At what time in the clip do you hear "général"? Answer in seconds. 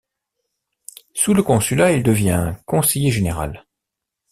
3.11-3.67